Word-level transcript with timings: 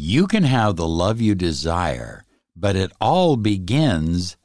You 0.00 0.28
can 0.28 0.44
have 0.44 0.76
the 0.76 0.86
love 0.86 1.20
you 1.20 1.34
desire, 1.34 2.24
but 2.54 2.76
it 2.76 2.92
all 3.00 3.34
begins 3.34 4.36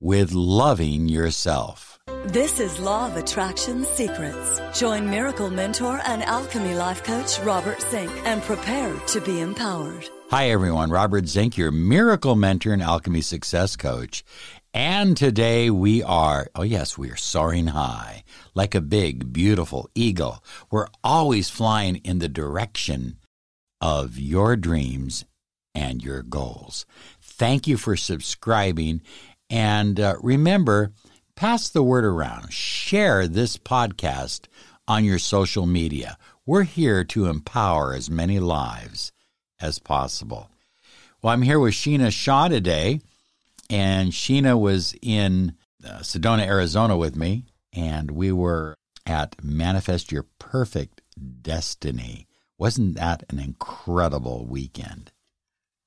with 0.00 0.32
loving 0.32 1.08
yourself. 1.08 1.98
This 2.26 2.60
is 2.60 2.78
Law 2.78 3.06
of 3.06 3.16
Attraction 3.16 3.86
Secrets. 3.86 4.60
Join 4.78 5.08
Miracle 5.08 5.48
Mentor 5.48 6.02
and 6.04 6.22
Alchemy 6.22 6.74
Life 6.74 7.02
Coach 7.04 7.40
Robert 7.40 7.80
Zink 7.80 8.12
and 8.26 8.42
prepare 8.42 8.94
to 9.06 9.22
be 9.22 9.40
empowered. 9.40 10.06
Hi, 10.28 10.50
everyone. 10.50 10.90
Robert 10.90 11.26
Zink, 11.26 11.56
your 11.56 11.70
miracle 11.70 12.36
mentor 12.36 12.74
and 12.74 12.82
alchemy 12.82 13.22
success 13.22 13.76
coach. 13.76 14.22
And 14.74 15.16
today 15.16 15.70
we 15.70 16.02
are, 16.02 16.48
oh 16.54 16.64
yes, 16.64 16.98
we 16.98 17.10
are 17.10 17.16
soaring 17.16 17.68
high 17.68 18.24
like 18.54 18.74
a 18.74 18.82
big, 18.82 19.32
beautiful 19.32 19.88
eagle. 19.94 20.44
We're 20.70 20.88
always 21.02 21.48
flying 21.48 21.96
in 21.96 22.18
the 22.18 22.28
direction 22.28 23.16
of 23.80 24.18
your 24.18 24.56
dreams 24.56 25.24
and 25.74 26.02
your 26.02 26.22
goals. 26.22 26.86
Thank 27.20 27.66
you 27.66 27.76
for 27.76 27.96
subscribing. 27.96 29.02
And 29.50 29.98
uh, 30.00 30.16
remember, 30.20 30.92
pass 31.36 31.68
the 31.68 31.82
word 31.82 32.04
around. 32.04 32.52
Share 32.52 33.28
this 33.28 33.56
podcast 33.56 34.46
on 34.86 35.04
your 35.04 35.18
social 35.18 35.66
media. 35.66 36.16
We're 36.46 36.64
here 36.64 37.04
to 37.04 37.26
empower 37.26 37.94
as 37.94 38.10
many 38.10 38.40
lives 38.40 39.12
as 39.60 39.78
possible. 39.78 40.50
Well, 41.20 41.32
I'm 41.32 41.42
here 41.42 41.58
with 41.58 41.74
Sheena 41.74 42.12
Shah 42.12 42.48
today, 42.48 43.00
and 43.68 44.12
Sheena 44.12 44.58
was 44.58 44.94
in 45.02 45.54
uh, 45.84 45.98
Sedona, 45.98 46.46
Arizona 46.46 46.96
with 46.96 47.16
me, 47.16 47.44
and 47.72 48.12
we 48.12 48.32
were 48.32 48.76
at 49.04 49.36
Manifest 49.42 50.12
Your 50.12 50.26
Perfect 50.38 51.02
Destiny. 51.42 52.27
Wasn't 52.58 52.96
that 52.96 53.22
an 53.28 53.38
incredible 53.38 54.44
weekend? 54.44 55.12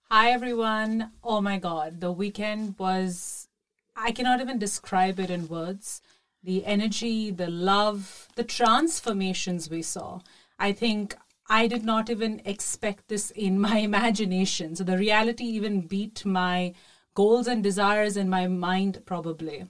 Hi, 0.10 0.32
everyone. 0.32 1.12
Oh 1.22 1.42
my 1.42 1.58
God, 1.60 2.00
the 2.00 2.14
weekend 2.14 2.76
was, 2.80 3.50
I 3.94 4.14
cannot 4.14 4.40
even 4.40 4.58
describe 4.58 5.20
it 5.20 5.30
in 5.30 5.50
words. 5.50 6.02
The 6.42 6.66
energy, 6.66 7.30
the 7.30 7.50
love, 7.50 8.30
the 8.36 8.46
transformations 8.46 9.70
we 9.70 9.82
saw. 9.82 10.22
I 10.60 10.72
think 10.72 11.18
I 11.50 11.68
did 11.68 11.84
not 11.84 12.10
even 12.10 12.42
expect 12.46 13.10
this 13.10 13.32
in 13.32 13.60
my 13.60 13.78
imagination. 13.90 14.78
So 14.78 14.86
the 14.86 14.98
reality 14.98 15.44
even 15.44 15.88
beat 15.88 16.26
my 16.26 16.74
goals 17.16 17.48
and 17.48 17.62
desires 17.62 18.16
in 18.16 18.30
my 18.30 18.48
mind, 18.48 19.02
probably. 19.06 19.68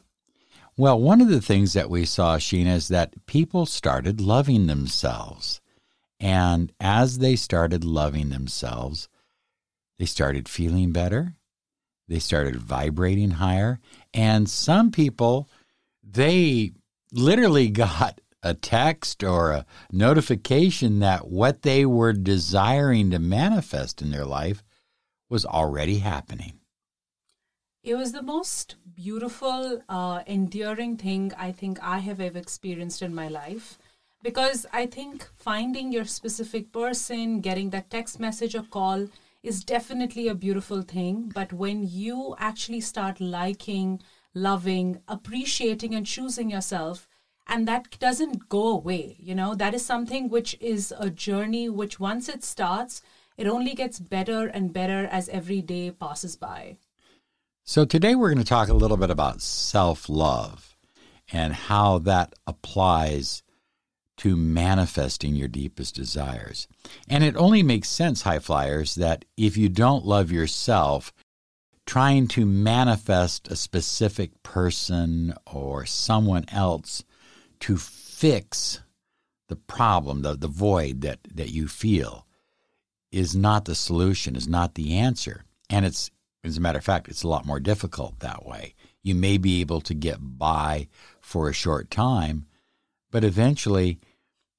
Well, 0.77 1.01
one 1.01 1.19
of 1.19 1.29
the 1.29 1.41
things 1.41 1.73
that 1.73 1.89
we 1.89 2.05
saw, 2.05 2.37
Sheena, 2.37 2.75
is 2.75 2.89
that 2.89 3.25
people 3.25 3.65
started 3.65 4.21
loving 4.21 4.67
themselves. 4.67 5.61
And 6.21 6.71
as 6.79 7.17
they 7.17 7.35
started 7.35 7.83
loving 7.83 8.29
themselves, 8.29 9.09
they 9.97 10.05
started 10.05 10.47
feeling 10.47 10.91
better. 10.91 11.35
They 12.07 12.19
started 12.19 12.57
vibrating 12.57 13.31
higher. 13.31 13.79
And 14.13 14.47
some 14.47 14.91
people, 14.91 15.49
they 16.03 16.73
literally 17.11 17.69
got 17.71 18.21
a 18.43 18.53
text 18.53 19.23
or 19.23 19.51
a 19.51 19.65
notification 19.91 20.99
that 20.99 21.27
what 21.27 21.63
they 21.63 21.85
were 21.85 22.13
desiring 22.13 23.09
to 23.11 23.19
manifest 23.19 24.01
in 24.01 24.11
their 24.11 24.25
life 24.25 24.63
was 25.29 25.45
already 25.45 25.99
happening. 25.99 26.59
It 27.83 27.95
was 27.95 28.11
the 28.11 28.21
most 28.21 28.75
beautiful, 28.93 29.81
uh, 29.89 30.21
endearing 30.27 30.97
thing 30.97 31.31
I 31.35 31.51
think 31.51 31.79
I 31.81 31.97
have 31.99 32.21
ever 32.21 32.37
experienced 32.37 33.01
in 33.01 33.15
my 33.15 33.27
life. 33.27 33.79
Because 34.23 34.65
I 34.71 34.85
think 34.85 35.27
finding 35.35 35.91
your 35.91 36.05
specific 36.05 36.71
person, 36.71 37.41
getting 37.41 37.71
that 37.71 37.89
text 37.89 38.19
message 38.19 38.55
or 38.55 38.63
call 38.63 39.07
is 39.41 39.63
definitely 39.63 40.27
a 40.27 40.35
beautiful 40.35 40.83
thing. 40.83 41.31
But 41.33 41.51
when 41.51 41.87
you 41.87 42.35
actually 42.37 42.81
start 42.81 43.19
liking, 43.19 44.01
loving, 44.35 45.01
appreciating, 45.07 45.95
and 45.95 46.05
choosing 46.05 46.51
yourself, 46.51 47.07
and 47.47 47.67
that 47.67 47.99
doesn't 47.99 48.49
go 48.49 48.67
away 48.69 49.17
you 49.19 49.35
know 49.35 49.53
that 49.55 49.73
is 49.73 49.85
something 49.85 50.29
which 50.29 50.55
is 50.59 50.93
a 50.99 51.09
journey 51.09 51.69
which 51.69 51.99
once 51.99 52.29
it 52.29 52.43
starts 52.43 53.01
it 53.37 53.47
only 53.47 53.73
gets 53.73 53.99
better 53.99 54.47
and 54.47 54.73
better 54.73 55.05
as 55.07 55.27
every 55.29 55.61
day 55.61 55.91
passes 55.91 56.35
by 56.35 56.77
so 57.63 57.83
today 57.83 58.15
we're 58.15 58.29
going 58.29 58.37
to 58.37 58.43
talk 58.43 58.69
a 58.69 58.73
little 58.73 58.97
bit 58.97 59.09
about 59.09 59.41
self-love 59.41 60.75
and 61.31 61.53
how 61.53 61.97
that 61.99 62.33
applies 62.47 63.43
to 64.21 64.35
manifesting 64.35 65.35
your 65.35 65.47
deepest 65.47 65.95
desires 65.95 66.67
and 67.07 67.23
it 67.23 67.35
only 67.35 67.63
makes 67.63 67.89
sense 67.89 68.21
high 68.21 68.39
flyers 68.39 68.95
that 68.95 69.25
if 69.37 69.57
you 69.57 69.69
don't 69.69 70.05
love 70.05 70.31
yourself 70.31 71.13
trying 71.85 72.27
to 72.27 72.45
manifest 72.45 73.47
a 73.49 73.55
specific 73.55 74.43
person 74.43 75.33
or 75.45 75.85
someone 75.85 76.45
else 76.49 77.03
to 77.59 77.77
fix 77.77 78.79
the 79.49 79.55
problem, 79.55 80.21
the, 80.21 80.37
the 80.37 80.47
void 80.47 81.01
that, 81.01 81.19
that 81.33 81.49
you 81.49 81.67
feel, 81.67 82.25
is 83.11 83.35
not 83.35 83.65
the 83.65 83.75
solution, 83.75 84.35
is 84.35 84.47
not 84.47 84.75
the 84.75 84.97
answer. 84.97 85.43
And 85.69 85.85
it's, 85.85 86.11
as 86.43 86.57
a 86.57 86.61
matter 86.61 86.77
of 86.77 86.85
fact, 86.85 87.09
it's 87.09 87.23
a 87.23 87.27
lot 87.27 87.45
more 87.45 87.59
difficult 87.59 88.19
that 88.19 88.45
way. 88.45 88.73
You 89.03 89.15
may 89.15 89.37
be 89.37 89.59
able 89.59 89.81
to 89.81 89.93
get 89.93 90.17
by 90.21 90.87
for 91.19 91.49
a 91.49 91.53
short 91.53 91.91
time, 91.91 92.45
but 93.11 93.23
eventually 93.23 93.99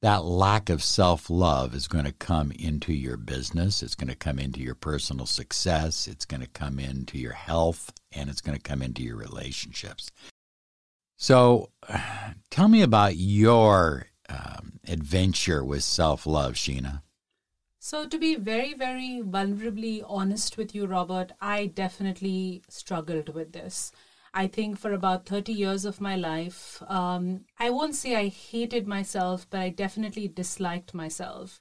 that 0.02 0.24
lack 0.24 0.68
of 0.68 0.82
self 0.82 1.30
love 1.30 1.74
is 1.74 1.86
going 1.88 2.04
to 2.04 2.12
come 2.12 2.50
into 2.52 2.92
your 2.92 3.16
business. 3.16 3.82
It's 3.82 3.94
going 3.94 4.10
to 4.10 4.16
come 4.16 4.38
into 4.38 4.60
your 4.60 4.74
personal 4.74 5.26
success. 5.26 6.08
It's 6.08 6.24
going 6.24 6.42
to 6.42 6.48
come 6.48 6.78
into 6.80 7.18
your 7.18 7.32
health 7.32 7.92
and 8.10 8.28
it's 8.28 8.40
going 8.40 8.58
to 8.58 8.62
come 8.62 8.82
into 8.82 9.02
your 9.02 9.16
relationships. 9.16 10.10
So, 11.16 11.70
tell 12.50 12.66
me 12.66 12.82
about 12.82 13.16
your 13.16 14.08
um, 14.28 14.80
adventure 14.88 15.64
with 15.64 15.84
self 15.84 16.26
love, 16.26 16.54
Sheena. 16.54 17.02
So, 17.78 18.06
to 18.08 18.18
be 18.18 18.34
very, 18.34 18.74
very 18.74 19.22
vulnerably 19.24 20.02
honest 20.06 20.56
with 20.56 20.74
you, 20.74 20.86
Robert, 20.86 21.30
I 21.40 21.66
definitely 21.66 22.62
struggled 22.68 23.34
with 23.34 23.52
this. 23.52 23.92
I 24.34 24.46
think 24.46 24.78
for 24.78 24.92
about 24.92 25.26
30 25.26 25.52
years 25.52 25.84
of 25.84 26.00
my 26.00 26.16
life, 26.16 26.82
um, 26.88 27.44
I 27.58 27.70
won't 27.70 27.94
say 27.94 28.16
I 28.16 28.28
hated 28.28 28.86
myself, 28.86 29.46
but 29.50 29.60
I 29.60 29.68
definitely 29.68 30.28
disliked 30.28 30.94
myself. 30.94 31.60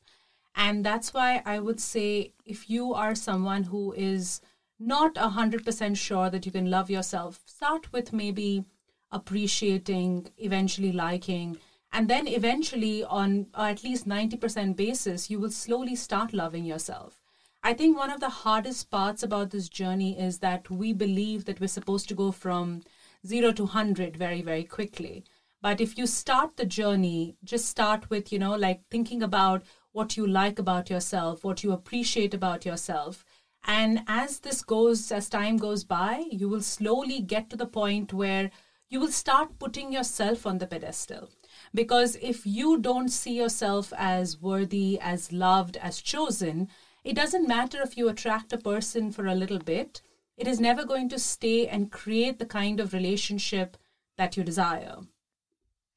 And 0.56 0.86
that's 0.86 1.14
why 1.14 1.42
I 1.46 1.60
would 1.60 1.80
say 1.80 2.34
if 2.46 2.70
you 2.70 2.94
are 2.94 3.16
someone 3.16 3.64
who 3.64 3.94
is 3.94 4.42
not 4.80 5.16
100% 5.16 5.98
sure 5.98 6.30
that 6.30 6.46
you 6.46 6.52
can 6.52 6.70
love 6.70 6.90
yourself, 6.90 7.42
start 7.46 7.92
with 7.92 8.14
maybe 8.14 8.66
appreciating, 9.12 10.30
eventually 10.38 10.92
liking, 10.92 11.58
and 11.92 12.10
then 12.10 12.28
eventually 12.28 13.04
on 13.04 13.48
at 13.54 13.84
least 13.84 14.08
90% 14.08 14.76
basis, 14.78 15.30
you 15.30 15.40
will 15.40 15.52
slowly 15.52 15.96
start 15.96 16.34
loving 16.34 16.64
yourself. 16.64 17.21
I 17.64 17.74
think 17.74 17.96
one 17.96 18.10
of 18.10 18.20
the 18.20 18.30
hardest 18.30 18.90
parts 18.90 19.22
about 19.22 19.52
this 19.52 19.70
journey 19.70 20.20
is 20.20 20.40
that 20.40 20.72
we 20.72 20.94
believe 20.94 21.46
that 21.46 21.60
we're 21.60 21.68
supposed 21.68 22.10
to 22.10 22.16
go 22.16 22.32
from 22.32 22.82
zero 23.26 23.52
to 23.52 23.64
100 23.66 24.18
very, 24.18 24.42
very 24.42 24.64
quickly. 24.64 25.24
But 25.62 25.80
if 25.80 25.96
you 25.96 26.08
start 26.08 26.58
the 26.58 26.66
journey, 26.66 27.36
just 27.44 27.68
start 27.68 28.10
with, 28.10 28.34
you 28.34 28.40
know, 28.40 28.56
like 28.56 28.82
thinking 28.90 29.22
about 29.22 29.62
what 29.92 30.18
you 30.18 30.26
like 30.26 30.58
about 30.58 30.90
yourself, 30.90 31.44
what 31.44 31.64
you 31.64 31.72
appreciate 31.72 32.34
about 32.34 32.66
yourself. 32.66 33.24
And 33.64 34.02
as 34.08 34.40
this 34.40 34.64
goes, 34.64 35.12
as 35.12 35.30
time 35.30 35.58
goes 35.58 35.84
by, 35.84 36.26
you 36.32 36.50
will 36.50 36.64
slowly 36.64 37.22
get 37.22 37.52
to 37.52 37.56
the 37.56 37.68
point 37.68 38.12
where 38.12 38.50
you 38.90 39.00
will 39.00 39.12
start 39.12 39.60
putting 39.60 39.94
yourself 39.94 40.48
on 40.48 40.58
the 40.58 40.66
pedestal. 40.66 41.30
Because 41.76 42.18
if 42.22 42.44
you 42.44 42.80
don't 42.80 43.10
see 43.10 43.34
yourself 43.34 43.94
as 43.96 44.42
worthy, 44.42 45.00
as 45.00 45.32
loved, 45.32 45.78
as 45.78 46.02
chosen, 46.02 46.70
it 47.04 47.16
doesn't 47.16 47.48
matter 47.48 47.82
if 47.82 47.98
you 47.98 48.10
attract 48.10 48.54
a 48.54 48.58
person 48.58 49.12
for 49.12 49.26
a 49.26 49.36
little 49.36 49.60
bit, 49.60 50.02
it 50.38 50.48
is 50.48 50.60
never 50.60 50.86
going 50.86 51.10
to 51.10 51.20
stay 51.20 51.68
and 51.68 51.92
create 51.92 52.40
the 52.40 52.46
kind 52.46 52.80
of 52.80 52.94
relationship 52.94 53.78
that 54.18 54.38
you 54.38 54.44
desire. 54.44 54.98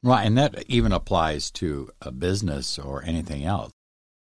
Right, 0.02 0.26
and 0.26 0.36
that 0.36 0.64
even 0.68 0.92
applies 0.92 1.50
to 1.52 1.90
a 2.02 2.10
business 2.10 2.78
or 2.78 3.02
anything 3.04 3.44
else. 3.44 3.72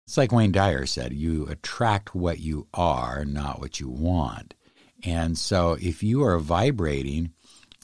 It's 0.06 0.16
like 0.16 0.32
Wayne 0.32 0.52
Dyer 0.52 0.86
said 0.86 1.12
you 1.12 1.46
attract 1.46 2.14
what 2.14 2.38
you 2.38 2.68
are, 2.74 3.24
not 3.24 3.60
what 3.60 3.80
you 3.80 3.88
want. 3.88 4.54
And 5.04 5.36
so 5.36 5.76
if 5.80 6.02
you 6.02 6.22
are 6.22 6.38
vibrating 6.38 7.32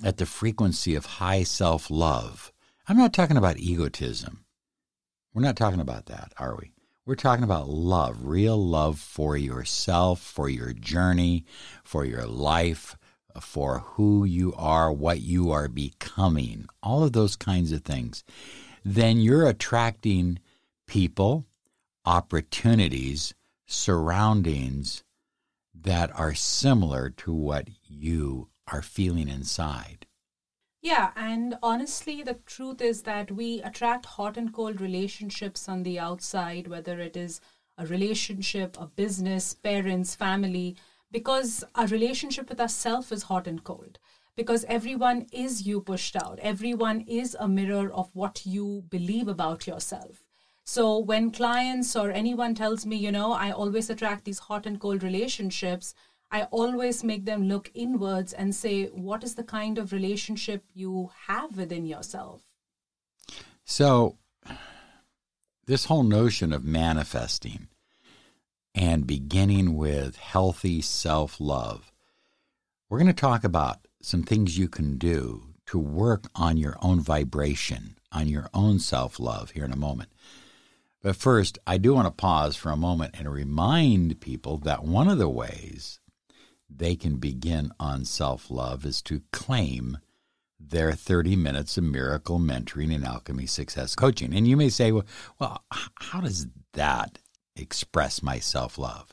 at 0.05 0.19
the 0.19 0.27
frequency 0.27 0.95
of 0.95 1.06
high 1.06 1.43
self 1.43 1.91
love, 1.91 2.53
I'm 2.87 2.97
not 2.97 3.12
talking 3.12 3.37
about 3.37 3.59
egotism. 3.59 4.45
We're 5.35 5.43
not 5.43 5.56
talking 5.56 5.81
about 5.81 6.06
that, 6.06 6.33
are 6.39 6.56
we? 6.56 6.73
We're 7.08 7.14
talking 7.14 7.43
about 7.43 7.70
love, 7.70 8.26
real 8.26 8.62
love 8.62 8.99
for 8.99 9.34
yourself, 9.34 10.20
for 10.20 10.50
your 10.50 10.75
journey, 10.75 11.46
for 11.82 12.05
your 12.05 12.26
life, 12.26 12.99
for 13.40 13.78
who 13.78 14.26
you 14.26 14.52
are, 14.58 14.93
what 14.93 15.22
you 15.22 15.50
are 15.50 15.69
becoming, 15.69 16.66
all 16.82 17.02
of 17.02 17.14
those 17.14 17.34
kinds 17.34 17.72
of 17.72 17.82
things. 17.82 18.25
Then 18.84 19.22
you're 19.22 19.49
attracting 19.49 20.40
people, 20.87 21.46
opportunities, 22.05 23.32
surroundings 23.66 25.02
that 25.75 26.14
are 26.14 26.34
similar 26.34 27.08
to 27.08 27.32
what 27.32 27.69
you 27.84 28.50
are 28.70 28.82
feeling 28.82 29.31
inside. 29.31 30.04
Yeah, 30.80 31.10
and 31.16 31.56
honestly, 31.62 32.22
the 32.22 32.34
truth 32.46 32.80
is 32.80 33.02
that 33.02 33.30
we 33.32 33.60
attract 33.62 34.06
hot 34.06 34.36
and 34.36 34.52
cold 34.52 34.80
relationships 34.80 35.69
on 35.69 35.82
the 35.82 35.98
outside, 35.98 36.69
whether 36.69 37.00
it 37.00 37.16
is 37.16 37.40
a 37.76 37.86
relationship, 37.86 38.76
a 38.80 38.86
business, 38.86 39.54
parents, 39.54 40.14
family, 40.14 40.76
because 41.10 41.64
our 41.75 41.86
relationship 41.86 42.48
with 42.48 42.60
ourselves 42.60 43.10
is 43.12 43.25
hot 43.25 43.46
and 43.46 43.64
cold. 43.64 43.98
Because 44.36 44.64
everyone 44.69 45.26
is 45.32 45.66
you 45.66 45.80
pushed 45.80 46.14
out, 46.14 46.38
everyone 46.40 47.00
is 47.08 47.36
a 47.40 47.48
mirror 47.48 47.92
of 47.92 48.10
what 48.14 48.46
you 48.46 48.84
believe 48.88 49.26
about 49.26 49.66
yourself. 49.66 50.25
So 50.64 50.98
when 50.98 51.32
clients 51.32 51.96
or 51.96 52.12
anyone 52.12 52.54
tells 52.54 52.86
me, 52.86 52.96
you 52.96 53.10
know, 53.10 53.32
I 53.32 53.50
always 53.50 53.90
attract 53.90 54.25
these 54.25 54.38
hot 54.38 54.64
and 54.66 54.78
cold 54.78 55.02
relationships, 55.02 55.94
I 56.30 56.42
always 56.44 57.02
make 57.02 57.25
them 57.25 57.48
look 57.48 57.70
inwards 57.75 58.32
and 58.32 58.54
say, 58.54 58.86
what 58.86 59.25
is 59.25 59.34
the 59.34 59.44
kind 59.44 59.78
of 59.78 59.92
relationship 59.92 60.64
you 60.75 61.10
have 61.26 61.56
within 61.56 61.86
yourself? 61.86 62.42
So, 63.64 64.19
this 65.66 65.86
whole 65.86 66.02
notion 66.02 66.52
of 66.52 66.64
manifesting 66.64 67.69
and 68.75 69.06
beginning 69.06 69.76
with 69.76 70.16
healthy 70.16 70.82
self 70.82 71.40
love, 71.40 71.92
we're 72.88 72.98
going 72.98 73.06
to 73.06 73.12
talk 73.14 73.44
about 73.44 73.86
some 74.02 74.22
things 74.22 74.58
you 74.58 74.69
can 74.69 74.98
do 74.98 75.54
to 75.66 75.78
work 75.78 76.30
on 76.34 76.56
your 76.56 76.76
own 76.80 77.00
vibration, 77.00 77.98
on 78.12 78.28
your 78.28 78.48
own 78.52 78.78
self 78.78 79.19
love 79.19 79.50
here 79.52 79.64
in 79.64 79.72
a 79.72 79.76
moment. 79.76 80.10
But 81.02 81.16
first, 81.16 81.58
I 81.66 81.78
do 81.78 81.94
want 81.94 82.06
to 82.06 82.10
pause 82.10 82.56
for 82.56 82.70
a 82.70 82.76
moment 82.76 83.14
and 83.19 83.32
remind 83.32 84.20
people 84.20 84.58
that 84.58 84.84
one 84.84 85.08
of 85.08 85.19
the 85.19 85.28
ways 85.28 86.00
they 86.69 86.97
can 86.97 87.17
begin 87.17 87.73
on 87.81 88.05
self 88.05 88.50
love 88.50 88.85
is 88.85 89.03
to 89.03 89.23
claim 89.32 89.99
their 90.61 90.93
30 90.93 91.37
minutes 91.37 91.79
of 91.79 91.85
miracle 91.85 92.38
mentoring 92.38 92.94
and 92.94 93.05
alchemy 93.05 93.47
success 93.47 93.94
coaching. 93.94 94.35
And 94.35 94.47
you 94.47 94.56
may 94.56 94.69
say, 94.69 94.93
well, 94.93 95.06
well 95.38 95.65
how 95.70 96.20
does 96.20 96.47
that 96.75 97.19
express 97.56 98.23
my 98.23 98.38
self 98.38 98.79
love? 98.79 99.12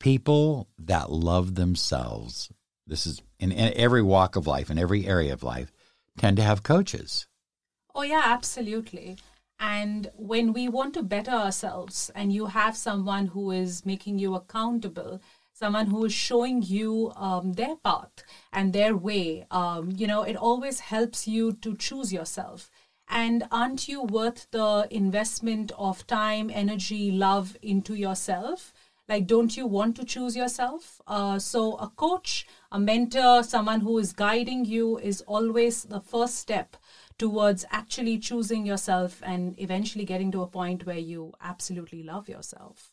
People 0.00 0.68
that 0.78 1.10
love 1.10 1.54
themselves, 1.54 2.50
this 2.86 3.06
is 3.06 3.22
in, 3.38 3.52
in 3.52 3.72
every 3.76 4.02
walk 4.02 4.34
of 4.36 4.46
life, 4.46 4.70
in 4.70 4.78
every 4.78 5.06
area 5.06 5.32
of 5.32 5.42
life, 5.42 5.70
tend 6.18 6.36
to 6.38 6.42
have 6.42 6.62
coaches. 6.62 7.26
Oh, 7.94 8.02
yeah, 8.02 8.22
absolutely. 8.24 9.18
And 9.60 10.10
when 10.16 10.52
we 10.52 10.68
want 10.68 10.94
to 10.94 11.02
better 11.02 11.30
ourselves 11.30 12.10
and 12.16 12.32
you 12.32 12.46
have 12.46 12.76
someone 12.76 13.28
who 13.28 13.52
is 13.52 13.86
making 13.86 14.18
you 14.18 14.34
accountable, 14.34 15.20
someone 15.62 15.86
who 15.86 16.04
is 16.04 16.12
showing 16.12 16.60
you 16.60 17.12
um, 17.14 17.52
their 17.52 17.76
path 17.76 18.24
and 18.52 18.72
their 18.72 18.96
way, 18.96 19.46
um, 19.52 19.92
you 19.96 20.08
know, 20.08 20.22
it 20.24 20.34
always 20.34 20.80
helps 20.80 21.28
you 21.28 21.52
to 21.52 21.76
choose 21.76 22.12
yourself. 22.12 22.68
And 23.08 23.44
aren't 23.52 23.86
you 23.86 24.02
worth 24.02 24.48
the 24.50 24.88
investment 24.90 25.70
of 25.78 26.04
time, 26.08 26.50
energy, 26.52 27.12
love 27.12 27.56
into 27.62 27.94
yourself? 27.94 28.72
Like, 29.08 29.28
don't 29.28 29.56
you 29.56 29.68
want 29.68 29.94
to 29.96 30.04
choose 30.04 30.34
yourself? 30.34 31.00
Uh, 31.06 31.38
so, 31.38 31.76
a 31.76 31.88
coach, 31.90 32.44
a 32.72 32.80
mentor, 32.80 33.44
someone 33.44 33.82
who 33.82 33.98
is 33.98 34.12
guiding 34.12 34.64
you 34.64 34.98
is 34.98 35.20
always 35.22 35.84
the 35.84 36.00
first 36.00 36.38
step 36.38 36.76
towards 37.18 37.64
actually 37.70 38.18
choosing 38.18 38.66
yourself 38.66 39.22
and 39.24 39.54
eventually 39.60 40.04
getting 40.04 40.32
to 40.32 40.42
a 40.42 40.48
point 40.48 40.86
where 40.86 41.04
you 41.12 41.32
absolutely 41.40 42.02
love 42.02 42.28
yourself 42.28 42.91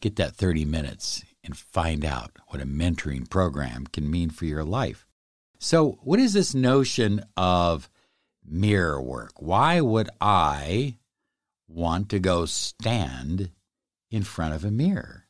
Get 0.00 0.16
that 0.16 0.34
30 0.34 0.64
minutes 0.64 1.24
and 1.44 1.56
find 1.56 2.04
out 2.04 2.32
what 2.48 2.60
a 2.60 2.66
mentoring 2.66 3.28
program 3.28 3.86
can 3.86 4.10
mean 4.10 4.30
for 4.30 4.44
your 4.44 4.64
life. 4.64 5.06
So, 5.58 5.98
what 6.02 6.18
is 6.18 6.32
this 6.32 6.54
notion 6.54 7.24
of 7.36 7.88
mirror 8.44 9.00
work? 9.00 9.32
Why 9.40 9.80
would 9.80 10.10
I 10.20 10.96
want 11.68 12.08
to 12.10 12.18
go 12.18 12.46
stand 12.46 13.50
in 14.10 14.22
front 14.24 14.54
of 14.54 14.64
a 14.64 14.70
mirror? 14.70 15.28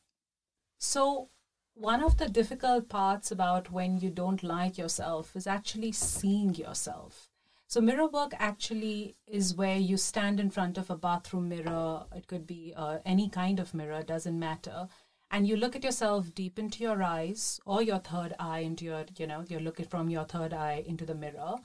So, 0.79 1.29
one 1.75 2.03
of 2.03 2.17
the 2.17 2.29
difficult 2.29 2.89
parts 2.89 3.31
about 3.31 3.71
when 3.71 3.99
you 3.99 4.09
don't 4.09 4.43
like 4.43 4.77
yourself 4.77 5.35
is 5.35 5.47
actually 5.47 5.91
seeing 5.91 6.53
yourself. 6.55 7.29
So 7.73 7.81
mirror 7.81 8.05
work 8.05 8.33
actually 8.37 9.15
is 9.25 9.55
where 9.55 9.79
you 9.79 9.97
stand 9.97 10.39
in 10.39 10.51
front 10.51 10.77
of 10.77 10.91
a 10.91 10.95
bathroom 10.95 11.49
mirror. 11.49 12.05
It 12.15 12.27
could 12.27 12.45
be 12.45 12.71
uh, 12.77 12.99
any 13.03 13.29
kind 13.29 13.59
of 13.59 13.73
mirror, 13.73 14.03
doesn't 14.03 14.37
matter. 14.37 14.87
And 15.31 15.47
you 15.47 15.57
look 15.57 15.75
at 15.75 15.83
yourself 15.83 16.35
deep 16.35 16.59
into 16.59 16.83
your 16.83 17.01
eyes 17.01 17.59
or 17.65 17.81
your 17.81 17.97
third 17.97 18.35
eye 18.37 18.59
into 18.59 18.85
your, 18.85 19.05
you 19.17 19.25
know, 19.25 19.43
you're 19.49 19.59
looking 19.59 19.87
from 19.87 20.11
your 20.11 20.23
third 20.23 20.53
eye 20.53 20.83
into 20.85 21.03
the 21.03 21.15
mirror. 21.15 21.55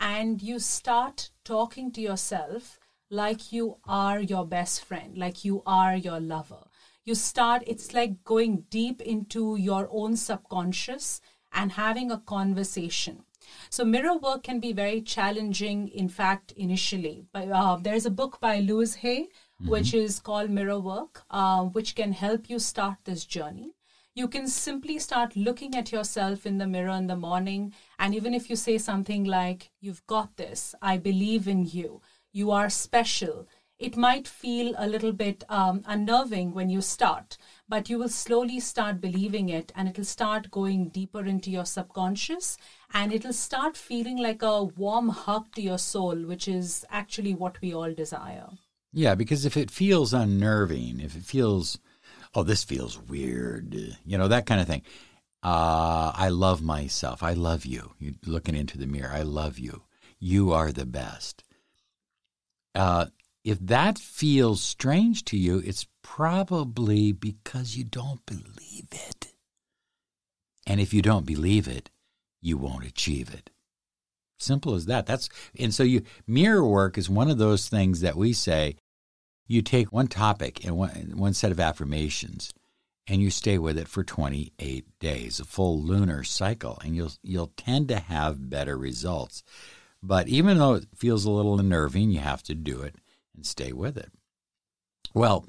And 0.00 0.42
you 0.42 0.58
start 0.58 1.30
talking 1.44 1.92
to 1.92 2.00
yourself 2.00 2.80
like 3.08 3.52
you 3.52 3.76
are 3.84 4.18
your 4.18 4.44
best 4.44 4.84
friend, 4.84 5.16
like 5.16 5.44
you 5.44 5.62
are 5.64 5.94
your 5.94 6.18
lover. 6.18 6.64
You 7.04 7.14
start, 7.14 7.62
it's 7.68 7.94
like 7.94 8.24
going 8.24 8.64
deep 8.68 9.00
into 9.00 9.54
your 9.54 9.88
own 9.92 10.16
subconscious 10.16 11.20
and 11.52 11.70
having 11.70 12.10
a 12.10 12.18
conversation 12.18 13.22
so 13.70 13.84
mirror 13.84 14.16
work 14.16 14.42
can 14.42 14.60
be 14.60 14.72
very 14.72 15.00
challenging, 15.00 15.88
in 15.88 16.08
fact, 16.08 16.52
initially. 16.52 17.26
But 17.32 17.50
uh, 17.50 17.76
there's 17.80 18.06
a 18.06 18.10
book 18.10 18.40
by 18.40 18.60
Louise 18.60 18.96
Hay, 18.96 19.22
mm-hmm. 19.22 19.70
which 19.70 19.94
is 19.94 20.20
called 20.20 20.50
Mirror 20.50 20.80
Work, 20.80 21.22
uh, 21.30 21.64
which 21.64 21.94
can 21.94 22.12
help 22.12 22.50
you 22.50 22.58
start 22.58 22.98
this 23.04 23.24
journey. 23.24 23.74
You 24.14 24.28
can 24.28 24.46
simply 24.46 24.98
start 24.98 25.36
looking 25.36 25.74
at 25.74 25.90
yourself 25.90 26.44
in 26.44 26.58
the 26.58 26.66
mirror 26.66 26.96
in 26.96 27.06
the 27.06 27.16
morning. 27.16 27.72
And 27.98 28.14
even 28.14 28.34
if 28.34 28.50
you 28.50 28.56
say 28.56 28.76
something 28.78 29.24
like, 29.24 29.70
You've 29.80 30.06
got 30.06 30.36
this, 30.36 30.74
I 30.82 30.98
believe 30.98 31.48
in 31.48 31.64
you, 31.64 32.02
you 32.32 32.50
are 32.50 32.68
special, 32.68 33.46
it 33.82 33.96
might 33.96 34.28
feel 34.28 34.74
a 34.78 34.86
little 34.86 35.12
bit 35.12 35.42
um, 35.48 35.82
unnerving 35.86 36.52
when 36.54 36.70
you 36.70 36.80
start, 36.80 37.36
but 37.72 37.88
you 37.88 37.98
will 37.98 38.10
slowly 38.10 38.60
start 38.60 39.00
believing 39.00 39.48
it 39.48 39.72
and 39.74 39.88
it'll 39.88 40.04
start 40.04 40.50
going 40.50 40.90
deeper 40.90 41.24
into 41.24 41.50
your 41.50 41.64
subconscious 41.64 42.58
and 42.92 43.14
it'll 43.14 43.32
start 43.32 43.78
feeling 43.78 44.18
like 44.18 44.42
a 44.42 44.64
warm 44.64 45.08
hug 45.08 45.50
to 45.54 45.62
your 45.62 45.78
soul, 45.78 46.14
which 46.14 46.46
is 46.46 46.84
actually 46.90 47.32
what 47.32 47.58
we 47.62 47.72
all 47.72 47.90
desire. 47.94 48.46
Yeah, 48.92 49.14
because 49.14 49.46
if 49.46 49.56
it 49.56 49.70
feels 49.70 50.12
unnerving, 50.12 51.00
if 51.00 51.16
it 51.16 51.22
feels, 51.22 51.78
oh, 52.34 52.42
this 52.42 52.62
feels 52.62 53.00
weird, 53.00 53.74
you 54.04 54.18
know, 54.18 54.28
that 54.28 54.44
kind 54.44 54.60
of 54.60 54.66
thing, 54.66 54.82
uh, 55.42 56.12
I 56.14 56.28
love 56.28 56.60
myself. 56.60 57.22
I 57.22 57.32
love 57.32 57.64
you. 57.64 57.92
You're 57.98 58.16
looking 58.26 58.54
into 58.54 58.76
the 58.76 58.86
mirror. 58.86 59.12
I 59.14 59.22
love 59.22 59.58
you. 59.58 59.84
You 60.20 60.52
are 60.52 60.72
the 60.72 60.84
best. 60.84 61.42
Uh, 62.74 63.06
if 63.44 63.58
that 63.60 63.98
feels 63.98 64.62
strange 64.62 65.24
to 65.26 65.36
you, 65.36 65.58
it's 65.64 65.86
probably 66.02 67.12
because 67.12 67.76
you 67.76 67.84
don't 67.84 68.24
believe 68.26 68.88
it. 68.92 69.32
And 70.66 70.80
if 70.80 70.94
you 70.94 71.02
don't 71.02 71.26
believe 71.26 71.66
it, 71.66 71.90
you 72.40 72.56
won't 72.56 72.86
achieve 72.86 73.32
it. 73.34 73.50
Simple 74.38 74.74
as 74.74 74.86
that. 74.86 75.06
That's 75.06 75.28
and 75.58 75.72
so 75.72 75.82
you 75.82 76.02
mirror 76.26 76.66
work 76.66 76.98
is 76.98 77.08
one 77.08 77.30
of 77.30 77.38
those 77.38 77.68
things 77.68 78.00
that 78.00 78.16
we 78.16 78.32
say 78.32 78.76
you 79.46 79.62
take 79.62 79.92
one 79.92 80.08
topic 80.08 80.64
and 80.64 80.76
one, 80.76 81.12
one 81.16 81.34
set 81.34 81.52
of 81.52 81.60
affirmations 81.60 82.52
and 83.06 83.20
you 83.20 83.30
stay 83.30 83.58
with 83.58 83.76
it 83.76 83.88
for 83.88 84.04
28 84.04 84.98
days, 85.00 85.40
a 85.40 85.44
full 85.44 85.80
lunar 85.82 86.22
cycle, 86.24 86.78
and 86.84 86.94
you'll 86.94 87.12
you'll 87.22 87.52
tend 87.56 87.88
to 87.88 87.98
have 87.98 88.48
better 88.48 88.76
results. 88.76 89.42
But 90.02 90.28
even 90.28 90.58
though 90.58 90.74
it 90.74 90.86
feels 90.96 91.24
a 91.24 91.30
little 91.30 91.58
unnerving, 91.58 92.10
you 92.10 92.20
have 92.20 92.42
to 92.44 92.54
do 92.54 92.82
it 92.82 92.96
and 93.34 93.46
stay 93.46 93.72
with 93.72 93.96
it. 93.96 94.12
Well, 95.14 95.46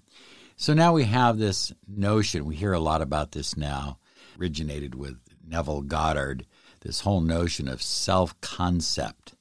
so 0.55 0.73
now 0.73 0.93
we 0.93 1.05
have 1.05 1.37
this 1.37 1.73
notion, 1.87 2.45
we 2.45 2.55
hear 2.55 2.73
a 2.73 2.79
lot 2.79 3.01
about 3.01 3.31
this 3.31 3.57
now, 3.57 3.99
originated 4.39 4.95
with 4.95 5.17
Neville 5.45 5.81
Goddard, 5.81 6.45
this 6.81 7.01
whole 7.01 7.21
notion 7.21 7.67
of 7.67 7.81
self 7.81 8.39
concept. 8.41 9.35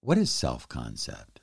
What 0.00 0.18
is 0.18 0.30
self 0.30 0.68
concept? 0.68 1.40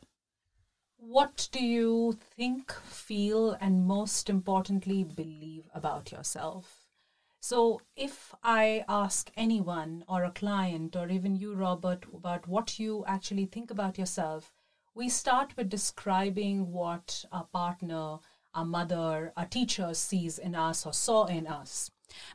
What 0.97 1.49
do 1.51 1.63
you 1.63 2.17
think, 2.35 2.71
feel, 2.73 3.51
and 3.61 3.85
most 3.85 4.29
importantly, 4.29 5.03
believe 5.03 5.69
about 5.73 6.11
yourself? 6.11 6.87
So, 7.41 7.79
if 7.95 8.33
I 8.43 8.83
ask 8.89 9.29
anyone 9.37 10.03
or 10.07 10.23
a 10.23 10.31
client 10.31 10.95
or 10.95 11.09
even 11.09 11.35
you, 11.35 11.53
Robert, 11.53 12.05
about 12.11 12.47
what 12.47 12.79
you 12.79 13.03
actually 13.07 13.45
think 13.45 13.69
about 13.69 13.99
yourself, 13.99 14.51
we 14.95 15.09
start 15.09 15.55
with 15.57 15.69
describing 15.69 16.71
what 16.71 17.25
our 17.29 17.43
partner, 17.51 18.17
our 18.53 18.63
mother, 18.63 19.33
our 19.35 19.45
teacher 19.45 19.93
sees 19.93 20.39
in 20.39 20.55
us 20.55 20.85
or 20.85 20.93
saw 20.93 21.25
in 21.25 21.45
us. 21.45 21.91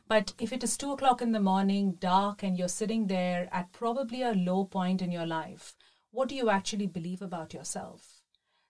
But 0.07 0.33
if 0.39 0.53
it 0.53 0.63
is 0.63 0.77
two 0.77 0.91
o'clock 0.91 1.23
in 1.23 1.31
the 1.31 1.39
morning, 1.39 1.93
dark, 1.93 2.43
and 2.43 2.55
you're 2.55 2.67
sitting 2.67 3.07
there 3.07 3.49
at 3.51 3.73
probably 3.73 4.21
a 4.21 4.33
low 4.33 4.65
point 4.65 5.01
in 5.01 5.11
your 5.11 5.25
life, 5.25 5.75
what 6.11 6.29
do 6.29 6.35
you 6.35 6.51
actually 6.51 6.85
believe 6.85 7.23
about 7.23 7.51
yourself? 7.51 8.21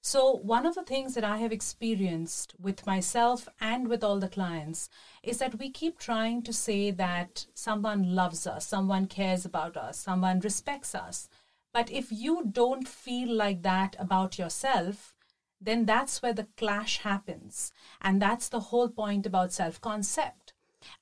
So, 0.03 0.37
one 0.37 0.65
of 0.65 0.73
the 0.73 0.83
things 0.83 1.13
that 1.13 1.23
I 1.23 1.37
have 1.37 1.51
experienced 1.51 2.55
with 2.59 2.87
myself 2.87 3.47
and 3.59 3.87
with 3.87 4.03
all 4.03 4.19
the 4.19 4.29
clients 4.29 4.89
is 5.21 5.37
that 5.39 5.59
we 5.59 5.69
keep 5.69 5.99
trying 5.99 6.41
to 6.43 6.53
say 6.53 6.91
that 6.91 7.45
someone 7.53 8.15
loves 8.15 8.47
us, 8.47 8.65
someone 8.65 9.05
cares 9.05 9.45
about 9.45 9.77
us, 9.77 9.99
someone 9.99 10.39
respects 10.39 10.95
us. 10.95 11.29
But 11.73 11.89
if 11.89 12.11
you 12.11 12.43
don't 12.51 12.87
feel 12.87 13.33
like 13.33 13.61
that 13.63 13.95
about 13.99 14.37
yourself, 14.37 15.13
then 15.59 15.85
that's 15.85 16.21
where 16.21 16.33
the 16.33 16.47
clash 16.57 16.97
happens. 16.99 17.71
And 18.01 18.21
that's 18.21 18.49
the 18.49 18.59
whole 18.59 18.89
point 18.89 19.25
about 19.25 19.53
self 19.53 19.79
concept. 19.79 20.53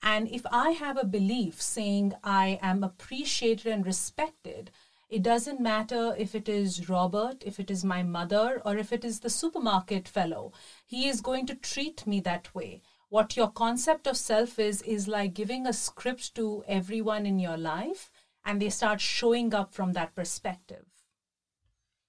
And 0.03 0.27
if 0.27 0.45
I 0.51 0.71
have 0.71 0.97
a 0.97 1.05
belief 1.05 1.61
saying 1.61 2.13
I 2.23 2.59
am 2.61 2.83
appreciated 2.83 3.67
and 3.67 3.85
respected, 3.85 4.71
it 5.09 5.23
doesn't 5.23 5.59
matter 5.59 6.13
if 6.17 6.35
it 6.35 6.47
is 6.47 6.87
Robert, 6.87 7.41
if 7.43 7.59
it 7.59 7.71
is 7.71 7.83
my 7.83 8.03
mother, 8.03 8.61
or 8.63 8.77
if 8.77 8.93
it 8.93 9.03
is 9.03 9.21
the 9.21 9.29
supermarket 9.29 10.07
fellow. 10.07 10.51
He 10.85 11.07
is 11.07 11.21
going 11.21 11.47
to 11.47 11.55
treat 11.55 12.05
me 12.05 12.19
that 12.21 12.53
way. 12.53 12.81
What 13.09 13.35
your 13.35 13.49
concept 13.49 14.05
of 14.05 14.17
self 14.17 14.59
is, 14.59 14.83
is 14.83 15.07
like 15.07 15.33
giving 15.33 15.65
a 15.65 15.73
script 15.73 16.35
to 16.35 16.63
everyone 16.67 17.25
in 17.25 17.39
your 17.39 17.57
life, 17.57 18.11
and 18.49 18.61
they 18.61 18.69
start 18.69 18.99
showing 18.99 19.53
up 19.53 19.73
from 19.73 19.93
that 19.93 20.15
perspective. 20.15 20.85